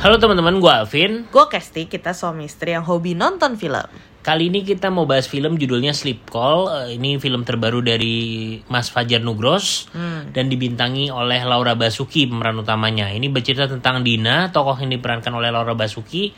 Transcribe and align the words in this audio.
Halo 0.00 0.16
teman-teman, 0.16 0.56
gue 0.64 0.72
Alvin. 0.72 1.12
Gue 1.28 1.44
Kesti, 1.44 1.84
kita 1.84 2.16
suami 2.16 2.48
istri 2.48 2.72
yang 2.72 2.88
hobi 2.88 3.12
nonton 3.12 3.60
film. 3.60 3.84
Kali 4.24 4.48
ini 4.48 4.64
kita 4.64 4.88
mau 4.88 5.04
bahas 5.04 5.28
film 5.28 5.60
judulnya 5.60 5.92
Sleep 5.92 6.24
Call. 6.24 6.72
Eh, 6.72 6.96
Ini 6.96 7.20
film 7.20 7.44
terbaru 7.44 7.84
dari 7.84 8.56
Mas 8.72 8.88
Fajar 8.88 9.20
Nugros 9.20 9.92
dan 10.32 10.48
dibintangi 10.48 11.12
oleh 11.12 11.44
Laura 11.44 11.76
Basuki 11.76 12.24
pemeran 12.28 12.56
utamanya. 12.60 13.12
Ini 13.12 13.28
bercerita 13.28 13.68
tentang 13.68 14.00
Dina, 14.00 14.48
tokoh 14.48 14.76
yang 14.80 14.88
diperankan 14.88 15.32
oleh 15.36 15.52
Laura 15.52 15.76
Basuki. 15.76 16.32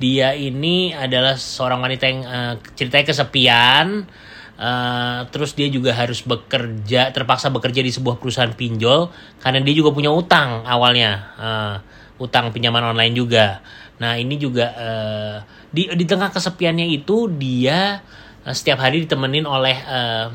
Dia 0.00 0.32
ini 0.32 0.96
adalah 0.96 1.36
seorang 1.36 1.84
wanita 1.84 2.04
yang 2.08 2.20
eh, 2.24 2.54
ceritanya 2.72 3.04
kesepian. 3.12 3.86
eh, 4.56 5.20
terus 5.28 5.52
dia 5.52 5.68
juga 5.68 5.92
harus 5.92 6.24
bekerja, 6.24 7.12
terpaksa 7.12 7.52
bekerja 7.52 7.84
di 7.84 7.92
sebuah 7.92 8.16
perusahaan 8.16 8.52
pinjol 8.54 9.12
karena 9.44 9.60
dia 9.60 9.74
juga 9.76 9.90
punya 9.92 10.08
utang 10.14 10.62
awalnya, 10.64 11.12
eh, 11.36 11.76
utang 12.18 12.54
pinjaman 12.54 12.94
online 12.94 13.14
juga. 13.14 13.60
Nah 13.98 14.18
ini 14.18 14.38
juga 14.38 14.70
eh, 14.74 15.36
di 15.70 15.90
di 15.94 16.04
tengah 16.06 16.30
kesepiannya 16.30 16.86
itu 16.90 17.30
dia 17.34 18.02
eh, 18.46 18.54
setiap 18.54 18.82
hari 18.82 19.06
ditemenin 19.06 19.46
oleh 19.46 19.76
eh, 19.76 20.26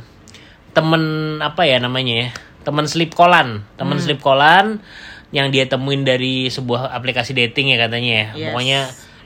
temen 0.76 1.04
apa 1.42 1.66
ya 1.66 1.82
namanya 1.82 2.28
ya 2.28 2.30
temen 2.62 2.86
sleep 2.86 3.18
callan 3.18 3.66
temen 3.80 3.98
sleep 3.98 4.22
callan 4.22 4.84
yang 5.34 5.50
dia 5.50 5.66
temuin 5.66 6.06
dari 6.06 6.52
sebuah 6.52 6.94
aplikasi 6.94 7.34
dating 7.34 7.74
ya 7.74 7.78
katanya 7.82 8.12
ya. 8.12 8.28
Yes. 8.34 8.46
pokoknya 8.52 8.80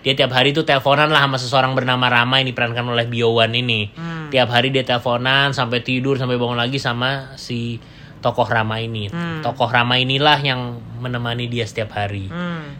dia 0.03 0.13
tiap 0.19 0.35
hari 0.35 0.51
tuh 0.51 0.67
teleponan 0.67 1.07
lah 1.07 1.23
sama 1.23 1.39
seseorang 1.39 1.71
bernama 1.79 2.11
Rama 2.11 2.43
yang 2.43 2.51
diperankan 2.51 2.83
oleh 2.91 3.07
Biowan 3.07 3.55
ini. 3.55 3.87
Tiap 4.35 4.51
hari 4.51 4.67
dia 4.67 4.83
teleponan 4.83 5.55
sampai 5.55 5.79
tidur 5.79 6.19
sampai 6.19 6.35
bangun 6.35 6.59
lagi 6.59 6.75
sama 6.75 7.39
si 7.39 7.79
tokoh 8.23 8.47
Rama 8.47 8.79
ini. 8.79 9.11
Tokoh 9.43 9.67
Rama 9.67 9.99
inilah 9.99 10.39
yang 10.39 10.79
menemani 11.03 11.51
dia 11.51 11.67
setiap 11.67 11.99
hari. 11.99 12.31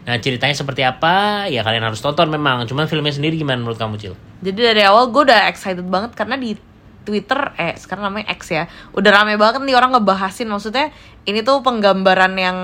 Nah 0.04 0.16
ceritanya 0.18 0.56
seperti 0.56 0.80
apa? 0.80 1.44
Ya 1.52 1.60
kalian 1.60 1.84
harus 1.84 2.00
tonton 2.00 2.32
memang. 2.32 2.64
Cuman 2.64 2.88
filmnya 2.88 3.12
sendiri 3.12 3.36
gimana 3.36 3.60
menurut 3.60 3.76
kamu 3.76 4.00
Cil? 4.00 4.16
Jadi 4.40 4.60
dari 4.64 4.82
awal 4.82 5.12
gue 5.12 5.28
udah 5.28 5.52
excited 5.52 5.84
banget 5.84 6.16
karena 6.16 6.40
di 6.40 6.56
Twitter, 7.04 7.52
eh 7.60 7.76
sekarang 7.76 8.08
namanya 8.08 8.32
X 8.32 8.48
ya, 8.48 8.64
udah 8.96 9.10
rame 9.12 9.36
banget 9.36 9.60
nih 9.60 9.76
orang 9.76 9.92
ngebahasin. 9.92 10.48
Maksudnya 10.48 10.88
ini 11.28 11.44
tuh 11.44 11.60
penggambaran 11.60 12.32
yang 12.40 12.56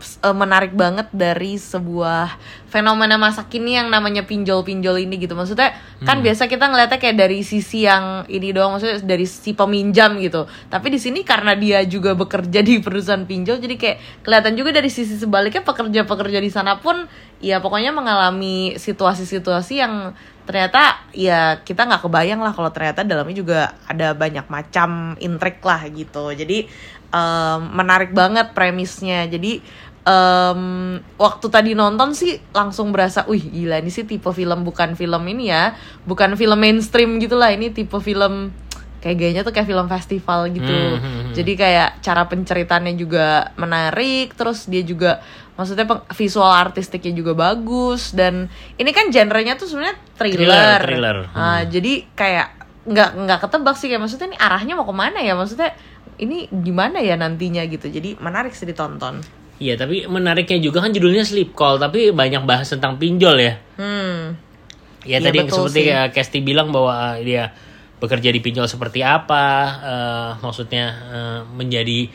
eh, 0.00 0.36
menarik 0.36 0.72
banget 0.72 1.06
dari 1.12 1.60
sebuah 1.60 2.34
fenomena 2.72 3.20
masa 3.20 3.44
kini 3.46 3.76
yang 3.76 3.92
namanya 3.92 4.24
pinjol-pinjol 4.24 4.96
ini 5.02 5.20
gitu. 5.20 5.36
Maksudnya 5.36 5.76
kan 6.02 6.24
biasa 6.24 6.48
kita 6.48 6.72
ngeliatnya 6.72 6.96
kayak 6.96 7.16
dari 7.18 7.44
sisi 7.44 7.84
yang 7.84 8.24
ini 8.26 8.56
doang, 8.56 8.76
maksudnya 8.76 9.02
dari 9.04 9.28
si 9.28 9.52
peminjam 9.52 10.16
gitu. 10.18 10.48
Tapi 10.72 10.88
di 10.88 10.98
sini 11.02 11.20
karena 11.22 11.52
dia 11.58 11.84
juga 11.84 12.16
bekerja 12.16 12.64
di 12.64 12.80
perusahaan 12.80 13.22
pinjol, 13.22 13.60
jadi 13.60 13.74
kayak 13.76 13.96
kelihatan 14.24 14.52
juga 14.56 14.70
dari 14.72 14.88
sisi 14.88 15.20
sebaliknya 15.20 15.62
pekerja-pekerja 15.62 16.38
di 16.40 16.50
sana 16.50 16.80
pun 16.80 17.06
ya 17.40 17.58
pokoknya 17.58 17.90
mengalami 17.90 18.76
situasi-situasi 18.76 19.74
yang 19.80 20.12
ternyata 20.44 21.06
ya 21.14 21.62
kita 21.62 21.86
nggak 21.86 22.04
kebayang 22.04 22.42
lah 22.42 22.50
kalau 22.50 22.74
ternyata 22.74 23.06
dalamnya 23.06 23.36
juga 23.38 23.60
ada 23.86 24.12
banyak 24.12 24.50
macam 24.50 25.14
intrik 25.22 25.62
lah 25.62 25.86
gitu 25.88 26.34
jadi 26.34 26.66
em, 27.14 27.60
menarik 27.70 28.10
banget 28.10 28.50
premisnya 28.50 29.30
jadi 29.30 29.62
em, 30.04 30.62
waktu 31.20 31.46
tadi 31.52 31.70
nonton 31.76 32.16
sih 32.16 32.40
langsung 32.56 32.92
berasa 32.92 33.28
wih 33.28 33.40
gila 33.40 33.80
ini 33.80 33.92
sih 33.92 34.08
tipe 34.08 34.30
film 34.32 34.64
bukan 34.64 34.96
film 34.96 35.22
ini 35.28 35.52
ya 35.52 35.76
bukan 36.08 36.36
film 36.40 36.56
mainstream 36.56 37.20
gitu 37.20 37.36
lah 37.36 37.52
ini 37.52 37.72
tipe 37.72 37.96
film 38.00 38.52
kayak 39.00 39.16
gayanya 39.16 39.42
tuh 39.48 39.52
kayak 39.56 39.64
film 39.64 39.88
festival 39.88 40.52
gitu. 40.52 40.68
Hmm, 40.68 41.00
hmm, 41.00 41.00
hmm. 41.00 41.32
jadi 41.32 41.52
kayak 41.56 41.88
cara 42.04 42.22
penceritaannya 42.28 42.94
juga 43.00 43.48
menarik 43.56 44.36
terus 44.36 44.68
dia 44.68 44.84
juga 44.84 45.24
maksudnya 45.56 45.88
visual 46.12 46.52
artistiknya 46.52 47.12
juga 47.16 47.32
bagus 47.36 48.12
dan 48.12 48.48
ini 48.76 48.90
kan 48.92 49.08
genrenya 49.08 49.56
tuh 49.56 49.68
sebenarnya 49.68 49.96
thriller, 50.16 50.36
Thriller, 50.40 50.80
thriller. 50.80 51.16
Ah, 51.32 51.64
jadi 51.64 52.04
kayak 52.12 52.48
nggak 52.80 53.10
nggak 53.24 53.38
ketebak 53.44 53.76
sih 53.76 53.88
kayak 53.92 54.00
maksudnya 54.00 54.32
ini 54.32 54.38
arahnya 54.40 54.72
mau 54.76 54.88
ke 54.88 54.94
mana 54.96 55.20
ya? 55.20 55.36
Maksudnya 55.36 55.76
ini 56.20 56.48
gimana 56.48 57.00
ya 57.00 57.16
nantinya 57.16 57.64
gitu? 57.68 57.92
Jadi 57.92 58.16
menarik 58.20 58.56
sih 58.56 58.68
ditonton 58.68 59.39
Iya 59.60 59.76
tapi 59.76 60.08
menariknya 60.08 60.56
juga 60.56 60.80
kan 60.80 60.90
judulnya 60.90 61.20
Sleep 61.20 61.52
Call 61.52 61.76
tapi 61.76 62.10
banyak 62.16 62.48
bahas 62.48 62.72
tentang 62.72 62.96
pinjol 62.96 63.36
ya. 63.36 63.54
hmm 63.76 64.20
Ya 65.04 65.16
Iya, 65.20 65.32
tadi 65.32 65.38
seperti 65.48 65.80
sih. 65.84 65.92
ya 65.92 66.00
Kesti 66.12 66.38
bilang 66.44 66.72
bahwa 66.72 66.92
uh, 66.92 67.16
dia 67.20 67.52
bekerja 68.00 68.32
di 68.32 68.40
pinjol 68.40 68.64
seperti 68.64 69.04
apa, 69.04 69.44
eh, 69.84 70.30
maksudnya 70.40 70.84
eh, 70.88 71.40
menjadi 71.52 72.08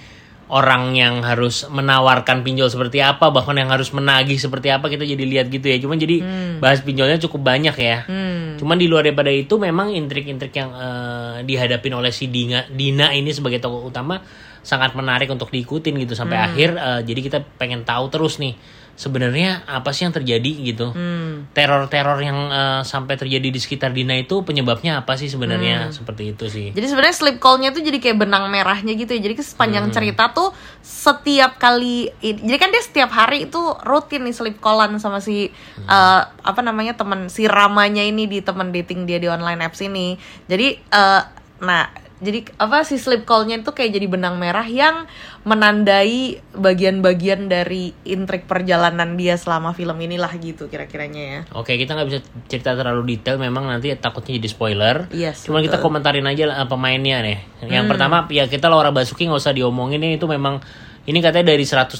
orang 0.50 0.98
yang 0.98 1.22
harus 1.22 1.66
menawarkan 1.70 2.42
pinjol 2.42 2.70
seperti 2.74 3.06
apa, 3.06 3.30
bahkan 3.30 3.54
yang 3.54 3.70
harus 3.70 3.94
menagih 3.94 4.38
seperti 4.38 4.74
apa 4.74 4.90
kita 4.90 5.06
jadi 5.06 5.22
lihat 5.22 5.46
gitu 5.54 5.66
ya. 5.66 5.78
Cuman 5.78 6.02
jadi 6.02 6.26
bahas 6.58 6.82
pinjolnya 6.82 7.22
cukup 7.22 7.46
banyak 7.46 7.76
ya. 7.78 8.02
hmm 8.10 8.35
Cuman 8.66 8.82
di 8.82 8.90
luar 8.90 9.06
daripada 9.06 9.30
itu 9.30 9.62
memang 9.62 9.94
intrik-intrik 9.94 10.50
yang 10.58 10.74
eh, 10.74 11.38
dihadapin 11.46 11.94
oleh 12.02 12.10
si 12.10 12.34
Dina, 12.34 12.66
Dina 12.66 13.14
ini 13.14 13.30
sebagai 13.30 13.62
tokoh 13.62 13.94
utama 13.94 14.18
sangat 14.66 14.98
menarik 14.98 15.30
untuk 15.30 15.54
diikutin 15.54 15.94
gitu 16.02 16.18
sampai 16.18 16.42
akhir. 16.50 16.74
eh, 16.74 17.02
jadi 17.06 17.20
kita 17.30 17.38
pengen 17.62 17.86
tahu 17.86 18.10
terus 18.10 18.42
nih 18.42 18.58
sebenarnya 18.96 19.68
apa 19.68 19.92
sih 19.92 20.08
yang 20.08 20.16
terjadi 20.16 20.52
gitu. 20.64 20.96
hmm 20.96 21.52
Teror-teror 21.52 22.20
yang 22.24 22.40
eh, 22.52 22.82
sampai 22.88 23.20
terjadi 23.20 23.48
di 23.52 23.60
sekitar 23.60 23.92
Dina 23.92 24.16
itu 24.16 24.44
penyebabnya 24.44 25.04
apa 25.04 25.20
sih 25.20 25.28
sebenarnya 25.28 25.92
seperti 25.92 26.36
itu 26.36 26.46
sih. 26.48 26.68
Jadi 26.72 26.88
sebenarnya 26.88 27.16
sleep 27.16 27.38
call-nya 27.40 27.76
tuh 27.76 27.84
jadi 27.84 28.00
kayak 28.00 28.18
benang 28.24 28.48
merahnya 28.48 28.96
gitu 28.96 29.12
ya. 29.16 29.22
Jadi 29.22 29.36
sepanjang 29.44 29.92
cerita 29.92 30.32
tuh 30.32 30.56
setiap 30.80 31.60
kali 31.60 32.10
jadi 32.24 32.58
kan 32.58 32.72
dia 32.72 32.84
setiap 32.84 33.12
hari 33.12 33.52
itu 33.52 33.60
rutin 33.84 34.24
nih 34.24 34.36
sleep 34.36 34.58
callan 34.64 34.96
sama 34.98 35.20
si 35.20 35.52
eh, 35.86 36.22
apa 36.24 36.62
namanya 36.64 36.96
teman 36.96 37.28
si 37.28 37.46
Ramanya 37.46 38.02
ini 38.02 38.28
di 38.32 38.40
teman 38.40 38.72
dating 38.72 39.04
dia 39.04 39.20
di 39.20 39.28
online 39.28 39.60
apps 39.60 39.84
ini. 39.84 40.16
Jadi 40.48 40.80
eh, 40.80 41.22
nah 41.56 42.05
jadi 42.24 42.48
apa 42.56 42.88
si 42.88 42.96
sleep 42.96 43.28
call-nya 43.28 43.60
itu 43.60 43.76
kayak 43.76 43.92
jadi 44.00 44.08
benang 44.08 44.40
merah 44.40 44.64
yang 44.64 45.04
menandai 45.44 46.40
bagian-bagian 46.56 47.52
dari 47.52 47.92
intrik 48.08 48.48
perjalanan 48.48 49.20
dia 49.20 49.36
selama 49.36 49.76
film 49.76 50.00
inilah 50.00 50.32
gitu 50.40 50.72
kira-kiranya 50.72 51.24
ya. 51.24 51.40
Oke, 51.52 51.76
kita 51.76 51.92
nggak 51.92 52.08
bisa 52.08 52.20
cerita 52.48 52.72
terlalu 52.74 53.16
detail 53.16 53.36
memang 53.36 53.68
nanti 53.68 53.92
takutnya 54.00 54.40
jadi 54.40 54.48
spoiler. 54.48 54.96
Yes, 55.12 55.44
Cuman 55.44 55.62
kita 55.62 55.84
komentarin 55.84 56.24
aja 56.24 56.48
lah, 56.48 56.56
eh, 56.64 56.68
pemainnya 56.72 57.20
nih. 57.20 57.38
Yang 57.68 57.86
pertama 57.92 58.24
ya 58.32 58.48
kita 58.48 58.72
Laura 58.72 58.96
Basuki 58.96 59.28
nggak 59.28 59.42
usah 59.44 59.52
diomongin 59.52 60.00
ini 60.00 60.16
itu 60.16 60.26
memang 60.26 60.64
ini 61.06 61.20
katanya 61.22 61.54
dari 61.54 61.68
164 61.68 62.00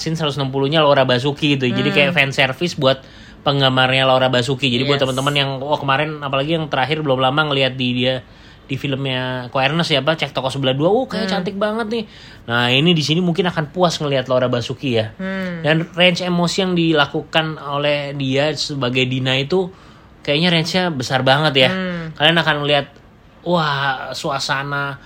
scene 0.00 0.16
160-nya 0.18 0.82
Laura 0.82 1.04
Basuki 1.04 1.54
gitu. 1.54 1.70
Jadi 1.70 1.88
kayak 1.92 2.16
fan 2.16 2.32
service 2.32 2.74
buat 2.74 3.04
penggemarnya 3.46 4.08
Laura 4.08 4.32
Basuki. 4.32 4.72
Jadi 4.72 4.88
buat 4.88 4.98
Yes. 4.98 5.04
teman-teman 5.06 5.34
yang 5.36 5.50
wah 5.60 5.78
kemarin 5.78 6.24
apalagi 6.24 6.56
yang 6.56 6.66
terakhir 6.66 7.04
belum 7.04 7.20
lama 7.20 7.52
ngelihat 7.52 7.76
di 7.76 7.88
dia 7.92 8.24
di 8.70 8.78
filmnya 8.78 9.50
Ko 9.50 9.58
Ernest 9.58 9.90
ya 9.90 9.98
apa 9.98 10.14
cek 10.14 10.30
toko 10.30 10.46
sebelah 10.46 10.78
dua, 10.78 10.86
oh 10.86 11.10
kayak 11.10 11.26
cantik 11.26 11.58
banget 11.58 11.90
nih. 11.90 12.04
Nah 12.46 12.70
ini 12.70 12.94
di 12.94 13.02
sini 13.02 13.18
mungkin 13.18 13.50
akan 13.50 13.74
puas 13.74 13.98
ngelihat 13.98 14.30
Laura 14.30 14.46
Basuki 14.46 14.94
ya. 14.94 15.10
Dan 15.66 15.90
range 15.90 16.22
emosi 16.22 16.56
yang 16.62 16.72
dilakukan 16.78 17.58
oleh 17.58 18.14
dia 18.14 18.54
sebagai 18.54 19.02
Dina 19.10 19.34
itu 19.34 19.66
kayaknya 20.22 20.48
range-nya 20.54 20.84
besar 20.94 21.26
banget 21.26 21.66
ya. 21.66 21.70
Kalian 22.14 22.38
akan 22.38 22.56
melihat 22.62 22.86
wah 23.42 24.14
suasana 24.14 25.00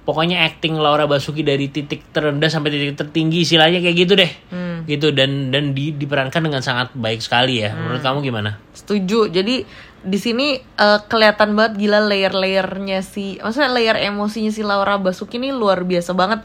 pokoknya 0.00 0.42
acting 0.42 0.80
Laura 0.80 1.04
Basuki 1.04 1.44
dari 1.44 1.68
titik 1.68 2.10
terendah 2.10 2.48
sampai 2.48 2.72
titik 2.72 2.96
tertinggi 2.96 3.44
istilahnya 3.44 3.84
kayak 3.84 3.96
gitu 4.00 4.12
deh. 4.16 4.32
Gitu 4.88 5.12
dan 5.12 5.52
dan 5.52 5.76
di- 5.76 5.92
diperankan 5.92 6.40
dengan 6.40 6.64
sangat 6.64 6.96
baik 6.96 7.20
sekali 7.20 7.60
ya. 7.60 7.76
Menurut 7.76 8.00
kamu 8.00 8.18
gimana? 8.24 8.56
Setuju. 8.72 9.28
Jadi 9.28 9.62
di 10.00 10.16
sini 10.16 10.56
eh, 10.56 11.00
kelihatan 11.04 11.52
banget 11.52 11.76
gila 11.76 12.00
layer-layernya 12.02 13.00
si, 13.00 13.36
maksudnya 13.38 13.68
layer 13.68 13.96
emosinya 14.00 14.48
si 14.48 14.60
Laura 14.60 14.96
Basuki 14.96 15.36
ini 15.36 15.52
luar 15.52 15.84
biasa 15.84 16.12
banget. 16.12 16.40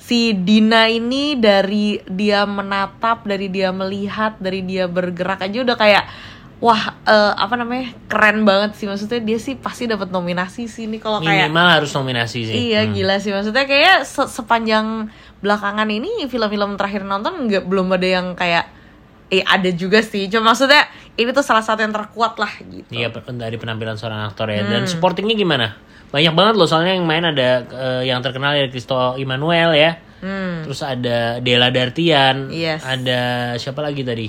Si 0.00 0.34
Dina 0.34 0.86
ini 0.86 1.34
dari 1.34 2.02
dia 2.06 2.42
menatap, 2.42 3.22
dari 3.22 3.46
dia 3.46 3.70
melihat, 3.70 4.34
dari 4.38 4.62
dia 4.62 4.90
bergerak 4.90 5.42
aja 5.42 5.62
udah 5.62 5.76
kayak 5.76 6.04
wah 6.60 6.76
eh, 7.02 7.32
apa 7.34 7.56
namanya 7.56 7.96
keren 8.04 8.44
banget 8.44 8.76
sih 8.76 8.84
maksudnya 8.84 9.16
dia 9.18 9.40
sih 9.40 9.56
pasti 9.56 9.88
dapat 9.88 10.12
nominasi 10.12 10.68
sih 10.68 10.84
ini 10.84 11.00
kalau 11.00 11.18
kayak 11.18 11.48
Minimal 11.48 11.66
harus 11.80 11.90
nominasi 11.96 12.44
sih. 12.44 12.54
Iya 12.68 12.84
Hmm. 12.84 12.92
gila 12.92 13.16
sih 13.16 13.32
maksudnya 13.32 13.64
kayak 13.64 14.04
se- 14.04 14.28
sepanjang 14.28 15.08
belakangan 15.40 15.88
ini 15.88 16.28
film-film 16.28 16.76
terakhir 16.76 17.02
nonton 17.02 17.48
nggak 17.48 17.64
belum 17.64 17.96
ada 17.96 18.04
yang 18.04 18.26
kayak 18.36 18.68
eh 19.30 19.46
ada 19.46 19.70
juga 19.70 20.02
sih 20.02 20.26
cuma 20.26 20.52
maksudnya 20.52 20.90
ini 21.14 21.30
tuh 21.30 21.46
salah 21.46 21.62
satu 21.62 21.86
yang 21.86 21.94
terkuat 21.94 22.34
lah 22.36 22.52
gitu. 22.66 22.90
Iya 22.90 23.14
dari 23.14 23.56
penampilan 23.56 23.94
seorang 23.94 24.26
aktor 24.26 24.50
ya. 24.50 24.66
Dan 24.66 24.90
supportingnya 24.90 25.38
gimana? 25.38 25.78
Banyak 26.10 26.34
banget 26.34 26.54
loh 26.58 26.66
soalnya 26.66 26.98
yang 26.98 27.06
main 27.06 27.22
ada 27.22 27.62
eh, 27.62 28.02
yang 28.10 28.18
terkenal 28.24 28.58
ya 28.58 28.66
Cristo 28.66 29.14
Immanuel 29.14 29.70
ya. 29.78 30.00
Hmm. 30.20 30.66
Terus 30.66 30.80
ada 30.82 31.38
Della 31.38 31.70
Dartian. 31.70 32.50
Yes. 32.50 32.82
Ada 32.82 33.54
siapa 33.56 33.80
lagi 33.80 34.02
tadi? 34.02 34.28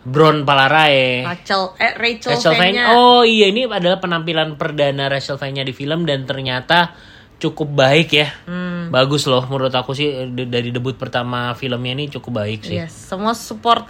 Bron 0.00 0.48
Palarae. 0.48 1.28
Rachel 1.28 1.76
eh 1.76 1.92
Rachel, 1.94 2.32
Rachel. 2.34 2.56
Fainya. 2.56 2.96
Oh 2.96 3.22
iya 3.22 3.52
ini 3.52 3.68
adalah 3.68 4.00
penampilan 4.00 4.56
perdana 4.56 5.12
Rachel 5.12 5.36
Fainya 5.36 5.62
di 5.62 5.76
film 5.76 6.08
dan 6.08 6.24
ternyata 6.24 6.96
cukup 7.40 7.68
baik 7.72 8.08
ya. 8.16 8.28
Hmm. 8.48 8.88
Bagus 8.88 9.28
loh 9.28 9.44
menurut 9.44 9.72
aku 9.76 9.92
sih 9.92 10.08
dari 10.48 10.72
debut 10.72 10.96
pertama 10.96 11.52
filmnya 11.52 11.92
ini 11.94 12.08
cukup 12.08 12.44
baik 12.44 12.64
sih. 12.64 12.80
Yes, 12.80 12.96
semua 12.96 13.36
support 13.36 13.88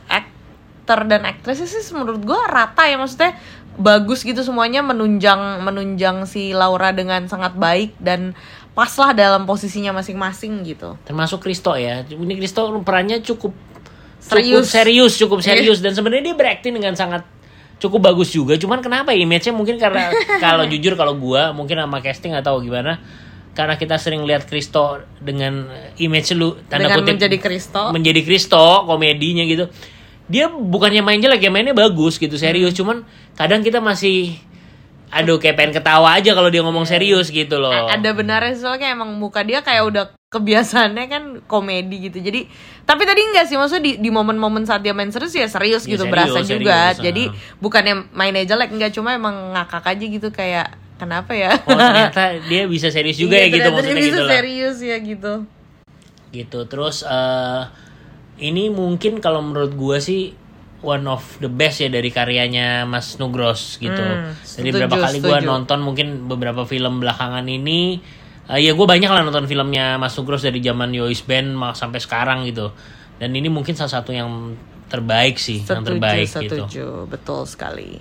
aktor 0.90 1.06
dan 1.06 1.22
aktrisnya 1.22 1.70
sih 1.70 1.94
menurut 1.94 2.26
gue 2.26 2.40
rata 2.50 2.82
ya 2.82 2.98
maksudnya 2.98 3.38
bagus 3.78 4.26
gitu 4.26 4.42
semuanya 4.42 4.82
menunjang 4.82 5.62
menunjang 5.62 6.26
si 6.26 6.50
Laura 6.50 6.90
dengan 6.90 7.30
sangat 7.30 7.54
baik 7.54 7.94
dan 8.02 8.34
pas 8.74 8.90
lah 8.98 9.14
dalam 9.14 9.46
posisinya 9.46 9.94
masing-masing 9.94 10.66
gitu. 10.66 10.98
termasuk 11.06 11.46
Kristo 11.46 11.78
ya 11.78 12.02
ini 12.10 12.34
Kristo 12.34 12.66
perannya 12.82 13.22
cukup 13.22 13.54
Serius. 14.18 14.66
cukup 14.66 14.66
serius 14.66 15.12
cukup 15.14 15.38
Iya. 15.38 15.46
serius 15.54 15.78
dan 15.78 15.94
sebenarnya 15.94 16.34
dia 16.34 16.36
berakting 16.36 16.74
dengan 16.74 16.98
sangat 16.98 17.22
cukup 17.78 18.10
bagus 18.10 18.34
juga 18.34 18.58
cuman 18.58 18.82
kenapa 18.82 19.14
ya 19.14 19.22
image-nya 19.22 19.54
mungkin 19.54 19.78
karena 19.78 20.10
kalau 20.44 20.66
jujur 20.66 20.98
kalau 20.98 21.14
gua 21.14 21.54
mungkin 21.54 21.78
sama 21.78 22.02
casting 22.02 22.34
atau 22.34 22.58
gimana 22.58 22.98
karena 23.54 23.78
kita 23.78 23.94
sering 23.96 24.26
lihat 24.26 24.44
Kristo 24.50 24.98
dengan 25.22 25.70
image 25.98 26.34
lu 26.34 26.58
tanda 26.66 26.90
Dengan 26.90 26.98
kutip 26.98 27.14
menjadi 27.14 27.38
Kristo. 27.38 27.82
menjadi 27.94 28.20
Kristo 28.26 28.64
komedinya 28.90 29.46
gitu 29.46 29.70
dia 30.30 30.46
bukannya 30.46 31.02
main 31.02 31.18
jelek 31.18 31.42
ya 31.42 31.50
mainnya 31.50 31.74
bagus 31.74 32.14
gitu 32.16 32.38
serius 32.38 32.70
cuman 32.72 33.02
kadang 33.34 33.66
kita 33.66 33.82
masih 33.82 34.38
aduh 35.10 35.42
kayak 35.42 35.58
pengen 35.58 35.74
ketawa 35.74 36.14
aja 36.14 36.30
kalau 36.32 36.46
dia 36.48 36.62
ngomong 36.62 36.86
serius 36.86 37.34
gitu 37.34 37.58
loh 37.58 37.74
A- 37.74 37.98
Ada 37.98 38.14
benarnya 38.14 38.54
sih, 38.54 38.62
soalnya 38.62 38.86
kayak 38.86 38.94
emang 38.94 39.10
muka 39.18 39.42
dia 39.42 39.58
kayak 39.58 39.82
udah 39.90 40.04
kebiasaannya 40.30 41.04
kan 41.10 41.22
komedi 41.50 42.06
gitu. 42.06 42.22
Jadi 42.22 42.46
tapi 42.86 43.02
tadi 43.02 43.18
enggak 43.18 43.50
sih 43.50 43.58
maksudnya 43.58 43.82
di 43.82 43.92
di 43.98 44.10
momen-momen 44.14 44.62
saat 44.62 44.86
dia 44.86 44.94
main 44.94 45.10
serius 45.10 45.34
ya 45.34 45.50
serius 45.50 45.82
Ya, 45.82 45.98
gitu 45.98 46.06
serius, 46.06 46.14
berasa 46.14 46.38
serius, 46.46 46.50
juga. 46.62 46.78
ah. 46.78 46.94
Jadi 46.94 47.22
bukannya 47.58 47.94
mainnya 48.14 48.46
jelek 48.46 48.70
enggak 48.70 48.94
cuma 48.94 49.18
emang 49.18 49.34
ngakak 49.50 49.82
aja 49.90 50.04
gitu 50.06 50.30
kayak 50.30 50.70
kenapa 50.94 51.34
ya? 51.34 51.50
oh 51.58 51.74
ternyata 51.74 52.38
dia 52.46 52.70
bisa 52.70 52.86
serius 52.94 53.18
juga 53.18 53.34
Iya, 53.34 53.50
ya 53.50 53.54
gitu 53.58 53.68
maksudnya 53.74 53.90
dia 53.90 53.98
bisa 53.98 54.06
gitu 54.06 54.22
lah 54.22 54.30
serius 54.30 54.76
ya 54.78 54.96
gitu. 55.02 55.32
gitu 56.30 56.58
terus 56.70 57.02
eh 57.02 57.62
ini 58.40 58.68
mungkin 58.68 59.20
kalau 59.20 59.40
menurut 59.40 59.72
gua 59.72 60.00
sih 60.00 60.32
one 60.80 61.04
of 61.04 61.20
the 61.38 61.46
best 61.46 61.78
ya 61.78 61.92
dari 61.92 62.08
karyanya 62.08 62.88
Mas 62.88 63.20
Nugros 63.20 63.76
gitu 63.76 64.00
Hmm, 64.00 64.32
jadi 64.40 64.68
setuju, 64.72 64.78
berapa 64.80 64.96
kali 64.96 65.18
setuju. 65.20 65.44
nonton 65.44 65.78
mungkin 65.84 66.24
beberapa 66.24 66.64
film 66.64 66.98
belakangan 66.98 67.44
ini 67.44 68.00
eh, 68.48 68.58
ya 68.58 68.72
gue 68.72 68.86
banyak 68.88 69.06
lah 69.06 69.20
nonton 69.20 69.44
filmnya 69.44 70.00
Mas 70.00 70.16
Nugros 70.16 70.40
dari 70.40 70.58
zaman 70.58 70.88
Yois 70.90 71.20
Band 71.20 71.52
sampai 71.76 72.00
sekarang 72.00 72.48
gitu 72.48 72.72
dan 73.20 73.28
ini 73.30 73.52
mungkin 73.52 73.76
salah 73.76 74.00
satu 74.00 74.10
yang 74.10 74.56
terbaik 74.88 75.36
sih 75.36 75.60
yang 75.60 75.84
Setuju, 75.84 75.86
terbaik 75.86 76.26
setuju, 76.26 76.48
gitu 76.66 76.88
betul 77.06 77.44
sekali. 77.44 78.00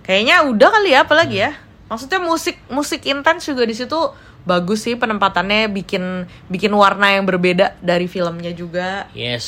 Kayaknya 0.00 0.40
udah 0.48 0.68
kali 0.72 0.88
ya, 0.94 1.04
apalagi 1.04 1.36
ya? 1.36 1.52
Maksudnya 1.84 2.16
musik 2.16 2.56
musik 2.70 3.04
intens 3.04 3.44
juga 3.44 3.66
di 3.66 3.76
situ 3.76 3.98
bagus 4.40 4.82
sih 4.82 4.94
penempatannya 4.94 5.68
bikin 5.68 6.04
bikin 6.46 6.72
warna 6.72 7.10
yang 7.10 7.24
berbeda 7.24 7.76
dari 7.78 8.06
filmnya 8.06 8.50
juga. 8.50 9.06
yes 9.12 9.46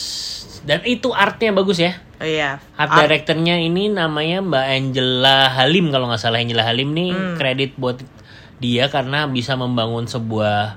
dan 0.61 0.85
itu 0.85 1.11
artnya 1.11 1.51
bagus 1.51 1.79
ya 1.79 1.97
Oh 2.17 2.29
iya. 2.29 2.61
Art 2.75 2.85
Art- 2.87 3.01
directornya 3.03 3.57
ini 3.57 3.89
namanya 3.89 4.45
Mbak 4.45 4.67
Angela 4.69 5.49
Halim 5.51 5.89
kalau 5.89 6.05
nggak 6.05 6.21
salah 6.21 6.37
Angela 6.39 6.63
Halim 6.63 6.93
nih 6.93 7.11
Hmm. 7.11 7.35
kredit 7.35 7.73
buat 7.75 7.97
dia 8.57 8.87
karena 8.87 9.25
bisa 9.25 9.57
membangun 9.57 10.05
sebuah 10.05 10.77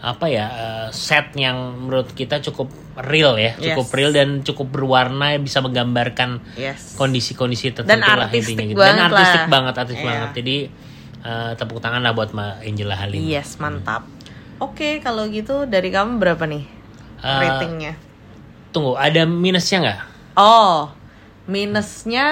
apa 0.00 0.26
ya 0.26 0.46
eh, 0.48 0.88
set 0.90 1.36
yang 1.36 1.56
menurut 1.78 2.08
kita 2.10 2.40
cukup 2.40 2.72
real 2.98 3.36
ya 3.36 3.52
cukup 3.54 3.86
Yes. 3.86 3.94
real 3.94 4.10
dan 4.10 4.28
cukup 4.40 4.72
berwarna 4.72 5.36
bisa 5.36 5.60
menggambarkan 5.60 6.40
Yes. 6.56 6.96
kondisi-kondisi 6.96 7.76
tertentu 7.76 8.00
Dan 8.00 8.00
lah 8.00 8.32
intinya 8.32 8.64
gitu 8.64 8.80
dan 8.80 8.96
artistik 9.04 9.36
lah. 9.38 9.48
banget 9.50 9.74
artistik 9.76 10.00
Iya. 10.00 10.08
banget 10.08 10.30
jadi 10.34 10.56
eh, 11.20 11.52
tepuk 11.54 11.78
tangan 11.78 12.00
lah 12.00 12.12
buat 12.12 12.30
Mbak 12.30 12.52
Angela 12.62 12.94
Halim 12.94 13.20
Yes, 13.20 13.56
mantap. 13.56 14.04
Oke, 14.56 15.00
kalau 15.00 15.24
gitu 15.26 15.64
dari 15.64 15.88
kamu 15.88 16.16
berapa 16.16 16.44
nih 16.44 16.64
Eh, 17.20 17.40
ratingnya? 17.40 17.94
tunggu 18.70 18.94
ada 18.94 19.24
minusnya 19.24 19.78
nggak 19.80 20.00
Oh, 20.34 20.94
minusnya 21.44 22.28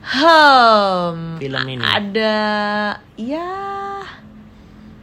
Hmm, 0.00 1.36
Film 1.36 1.60
ini. 1.68 1.84
ada 1.84 2.34
ya 3.14 3.52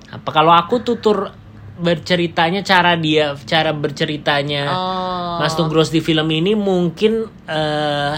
apa 0.09 0.29
kalau 0.31 0.49
aku 0.51 0.81
tutur 0.81 1.29
berceritanya 1.77 2.65
cara 2.65 2.97
dia 2.97 3.37
cara 3.45 3.69
berceritanya 3.69 4.63
oh 4.65 5.37
Mas 5.37 5.53
Nugros 5.53 5.93
di 5.93 6.01
film 6.01 6.25
ini 6.27 6.57
mungkin 6.57 7.29
eh 7.45 8.17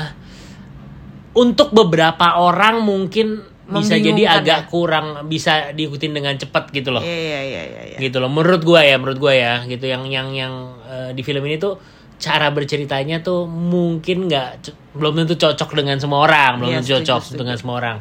untuk 1.36 1.76
beberapa 1.76 2.40
orang 2.40 2.80
mungkin 2.80 3.44
bisa 3.70 3.96
jadi 3.96 4.24
agak 4.26 4.66
ya? 4.66 4.70
kurang 4.70 5.06
bisa 5.30 5.70
diikutin 5.78 6.12
dengan 6.18 6.34
cepat 6.34 6.74
gitu 6.74 6.90
loh. 6.90 7.06
Iya 7.06 7.14
iya 7.14 7.42
iya 7.46 7.62
iya. 7.64 7.82
iya. 7.94 7.98
Gitu 8.02 8.18
loh. 8.18 8.28
Menurut 8.28 8.66
gua 8.66 8.82
ya, 8.82 8.98
menurut 8.98 9.22
gua 9.22 9.34
ya, 9.38 9.54
gitu 9.70 9.86
yang 9.86 10.10
yang 10.10 10.34
yang 10.34 10.54
eh, 10.90 11.10
di 11.14 11.22
film 11.22 11.46
ini 11.46 11.62
tuh 11.62 11.78
cara 12.20 12.52
berceritanya 12.52 13.24
tuh 13.24 13.48
mungkin 13.48 14.28
nggak 14.28 14.76
belum 14.98 15.24
tentu 15.24 15.40
cocok 15.40 15.70
dengan 15.78 15.96
semua 16.02 16.28
orang, 16.28 16.60
belum 16.60 16.70
Iya, 16.74 16.78
tentu 16.84 16.92
cocok 17.00 17.22
setuju. 17.24 17.40
dengan 17.40 17.56
semua 17.56 17.76
orang. 17.80 17.98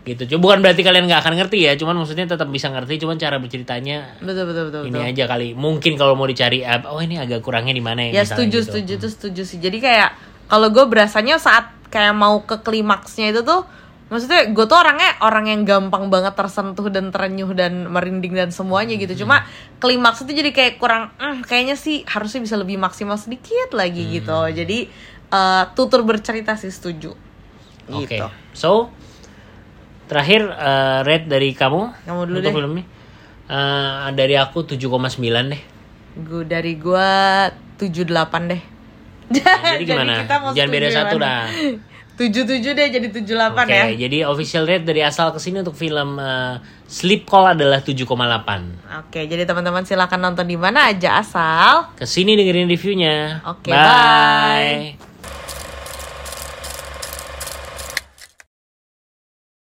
Gitu. 0.00 0.22
Cuma 0.26 0.40
bukan 0.48 0.58
berarti 0.64 0.80
kalian 0.80 1.04
nggak 1.06 1.20
akan 1.22 1.34
ngerti 1.38 1.58
ya, 1.68 1.72
cuman 1.76 1.94
maksudnya 2.00 2.26
tetap 2.26 2.48
bisa 2.48 2.72
ngerti, 2.72 2.98
cuman 2.98 3.20
cara 3.20 3.36
berceritanya 3.36 4.16
Betul 4.18 4.48
betul 4.48 4.64
betul. 4.72 4.82
ini 4.88 4.96
betul. 4.96 5.10
aja 5.12 5.24
kali. 5.28 5.48
Mungkin 5.54 5.92
kalau 6.00 6.16
mau 6.16 6.24
dicari 6.26 6.64
oh 6.66 6.98
ini 6.98 7.20
agak 7.20 7.44
kurangnya 7.44 7.76
di 7.76 7.84
mana 7.84 8.08
Ya 8.08 8.24
misalnya 8.24 8.26
setuju 8.26 8.58
gitu. 8.58 8.66
setuju 8.66 8.92
tuh 8.96 9.10
setuju 9.12 9.42
sih. 9.44 9.58
Jadi 9.60 9.78
kayak 9.78 10.10
kalau 10.50 10.72
gue 10.72 10.84
berasanya 10.88 11.36
saat 11.38 11.70
kayak 11.92 12.16
mau 12.16 12.42
ke 12.42 12.58
klimaksnya 12.64 13.30
itu 13.30 13.46
tuh 13.46 13.62
maksudnya 14.10 14.50
gue 14.50 14.64
tuh 14.66 14.74
orangnya 14.74 15.16
orang 15.22 15.46
yang 15.46 15.62
gampang 15.62 16.10
banget 16.10 16.34
tersentuh 16.34 16.90
dan 16.90 17.08
terenyuh 17.08 17.54
dan 17.54 17.86
merinding 17.86 18.34
dan 18.34 18.50
semuanya 18.50 18.98
gitu. 18.98 19.22
Cuma 19.22 19.46
klimaks 19.78 20.26
itu 20.26 20.34
jadi 20.34 20.50
kayak 20.50 20.72
kurang 20.76 21.14
"Hmm, 21.16 21.40
kayaknya 21.40 21.78
sih 21.78 22.02
harusnya 22.04 22.42
bisa 22.42 22.58
lebih 22.58 22.76
maksimal 22.76 23.14
sedikit 23.16 23.70
lagi 23.72 24.02
gitu. 24.10 24.34
Jadi 24.50 24.90
eh, 25.30 25.64
tutur 25.72 26.02
bercerita 26.02 26.58
sih 26.58 26.68
setuju. 26.68 27.14
Oke. 27.88 28.18
Gitu. 28.18 28.26
So 28.52 28.90
terakhir 30.10 30.42
eh, 30.50 30.98
rate 31.06 31.30
dari 31.30 31.54
kamu 31.54 31.80
Kamu 32.02 32.20
dulu 32.26 32.38
untuk 32.42 32.50
deh. 32.50 32.56
film 32.58 32.72
ini 32.76 32.84
Eh, 33.50 34.08
dari 34.14 34.38
aku 34.38 34.62
7,9 34.62 35.50
deh. 35.50 35.62
Gue 36.22 36.46
dari 36.46 36.78
gue 36.78 37.08
78 37.82 38.46
deh. 38.46 38.62
Jadi 39.34 39.84
gimana? 39.86 40.22
kita 40.22 40.36
mau 40.38 40.50
Jangan 40.54 40.70
beda 40.70 40.88
satu 40.94 41.16
dah. 41.18 41.50
77 42.20 42.76
deh 42.76 42.88
jadi 42.92 43.06
78 43.08 43.64
Oke, 43.64 43.72
ya. 43.72 43.84
jadi 43.96 44.28
official 44.28 44.68
rate 44.68 44.84
dari 44.84 45.00
asal 45.00 45.32
ke 45.32 45.40
sini 45.40 45.64
untuk 45.64 45.72
film 45.72 46.20
eh, 46.20 46.60
Sleep 46.84 47.24
Call 47.24 47.56
adalah 47.56 47.80
7,8. 47.80 48.04
Oke, 49.08 49.24
jadi 49.24 49.48
teman-teman 49.48 49.88
silakan 49.88 50.28
nonton 50.28 50.44
di 50.44 50.60
mana 50.60 50.92
aja 50.92 51.16
asal 51.16 51.88
Ke 51.96 52.04
sini 52.04 52.36
dengerin 52.36 52.68
reviewnya. 52.68 53.40
Oke, 53.48 53.72
bye. 53.72 55.09